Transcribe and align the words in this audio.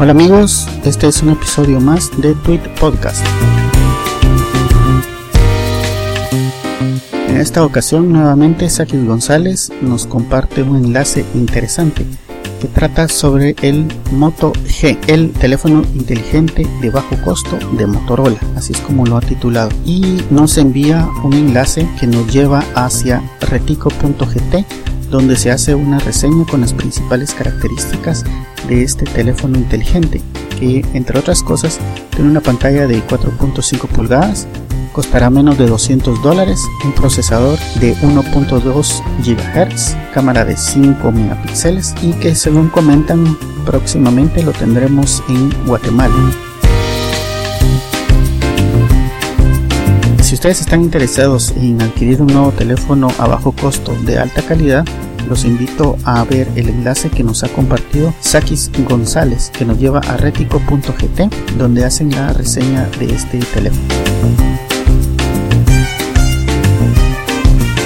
Hola 0.00 0.12
amigos, 0.12 0.68
este 0.84 1.08
es 1.08 1.24
un 1.24 1.30
episodio 1.30 1.80
más 1.80 2.08
de 2.20 2.32
Tweet 2.36 2.60
Podcast. 2.78 3.26
En 7.28 7.36
esta 7.36 7.64
ocasión 7.64 8.12
nuevamente 8.12 8.70
Sakis 8.70 9.04
González 9.04 9.72
nos 9.82 10.06
comparte 10.06 10.62
un 10.62 10.76
enlace 10.76 11.24
interesante 11.34 12.06
que 12.60 12.68
trata 12.68 13.08
sobre 13.08 13.56
el 13.62 13.88
Moto 14.12 14.52
G, 14.52 14.96
el 15.08 15.32
teléfono 15.32 15.82
inteligente 15.92 16.64
de 16.80 16.90
bajo 16.90 17.16
costo 17.24 17.58
de 17.72 17.88
Motorola, 17.88 18.38
así 18.54 18.74
es 18.74 18.80
como 18.80 19.04
lo 19.04 19.16
ha 19.16 19.20
titulado, 19.20 19.70
y 19.84 20.22
nos 20.30 20.58
envía 20.58 21.08
un 21.24 21.32
enlace 21.32 21.88
que 21.98 22.06
nos 22.06 22.32
lleva 22.32 22.62
hacia 22.76 23.20
retico.gt 23.40 24.64
donde 25.10 25.36
se 25.36 25.50
hace 25.50 25.74
una 25.74 25.98
reseña 25.98 26.44
con 26.44 26.60
las 26.60 26.72
principales 26.72 27.32
características 27.34 28.24
de 28.68 28.82
este 28.82 29.04
teléfono 29.04 29.58
inteligente, 29.58 30.22
que 30.58 30.84
entre 30.94 31.18
otras 31.18 31.42
cosas 31.42 31.78
tiene 32.10 32.30
una 32.30 32.40
pantalla 32.40 32.86
de 32.86 33.02
4.5 33.06 33.88
pulgadas, 33.88 34.46
costará 34.92 35.30
menos 35.30 35.56
de 35.58 35.66
200 35.66 36.22
dólares, 36.22 36.60
un 36.84 36.92
procesador 36.92 37.58
de 37.80 37.94
1.2 37.96 39.02
GHz, 39.24 39.96
cámara 40.12 40.44
de 40.44 40.56
5 40.56 41.12
megapíxeles 41.12 41.94
y 42.02 42.12
que 42.14 42.34
según 42.34 42.68
comentan 42.68 43.36
próximamente 43.64 44.42
lo 44.42 44.52
tendremos 44.52 45.22
en 45.28 45.50
Guatemala. 45.66 46.14
Si 50.22 50.34
ustedes 50.34 50.60
están 50.60 50.82
interesados 50.82 51.52
en 51.56 51.80
adquirir 51.80 52.20
un 52.20 52.26
nuevo 52.26 52.52
teléfono 52.52 53.08
a 53.18 53.26
bajo 53.26 53.52
costo 53.52 53.94
de 54.04 54.18
alta 54.18 54.42
calidad, 54.42 54.84
los 55.28 55.44
invito 55.44 55.96
a 56.04 56.24
ver 56.24 56.48
el 56.56 56.68
enlace 56.68 57.10
que 57.10 57.22
nos 57.22 57.44
ha 57.44 57.48
compartido 57.48 58.14
Sakis 58.20 58.70
González, 58.88 59.50
que 59.56 59.64
nos 59.64 59.78
lleva 59.78 60.00
a 60.00 60.16
retico.gt, 60.16 61.56
donde 61.56 61.84
hacen 61.84 62.10
la 62.10 62.32
reseña 62.32 62.88
de 62.98 63.14
este 63.14 63.38
teléfono. 63.38 63.86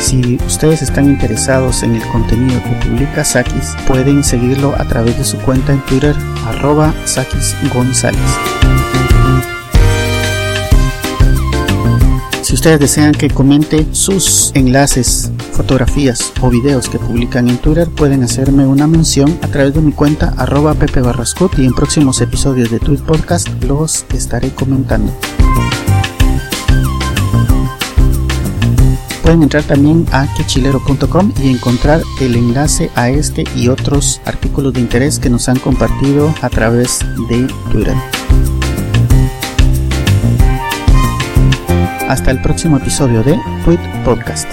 Si 0.00 0.38
ustedes 0.46 0.82
están 0.82 1.06
interesados 1.06 1.82
en 1.82 1.94
el 1.94 2.02
contenido 2.08 2.60
que 2.62 2.86
publica 2.86 3.24
Sakis, 3.24 3.74
pueden 3.86 4.22
seguirlo 4.22 4.74
a 4.76 4.84
través 4.84 5.16
de 5.16 5.24
su 5.24 5.38
cuenta 5.38 5.72
en 5.72 5.80
Twitter, 5.86 6.14
arroba 6.46 6.92
Sakis 7.06 7.56
González. 7.72 8.20
Si 12.52 12.56
ustedes 12.56 12.80
desean 12.80 13.12
que 13.12 13.30
comente 13.30 13.86
sus 13.92 14.52
enlaces, 14.54 15.32
fotografías 15.52 16.34
o 16.42 16.50
videos 16.50 16.90
que 16.90 16.98
publican 16.98 17.48
en 17.48 17.56
Twitter, 17.56 17.88
pueden 17.88 18.22
hacerme 18.22 18.66
una 18.66 18.86
mención 18.86 19.38
a 19.40 19.48
través 19.48 19.72
de 19.72 19.80
mi 19.80 19.92
cuenta 19.92 20.34
arroba 20.36 20.74
Barrascut 20.74 21.58
y 21.58 21.64
en 21.64 21.72
próximos 21.72 22.20
episodios 22.20 22.70
de 22.70 22.78
Tweet 22.78 22.98
Podcast 22.98 23.48
los 23.64 24.04
estaré 24.12 24.50
comentando. 24.50 25.10
Pueden 29.22 29.44
entrar 29.44 29.62
también 29.62 30.04
a 30.12 30.26
quechilero.com 30.34 31.32
y 31.42 31.48
encontrar 31.48 32.02
el 32.20 32.36
enlace 32.36 32.90
a 32.96 33.08
este 33.08 33.44
y 33.56 33.68
otros 33.68 34.20
artículos 34.26 34.74
de 34.74 34.80
interés 34.80 35.18
que 35.18 35.30
nos 35.30 35.48
han 35.48 35.58
compartido 35.58 36.34
a 36.42 36.50
través 36.50 36.98
de 37.30 37.46
Twitter. 37.70 37.96
Hasta 42.12 42.30
el 42.30 42.42
próximo 42.42 42.76
episodio 42.76 43.22
de 43.22 43.40
Tweet 43.64 43.80
Podcast. 44.04 44.46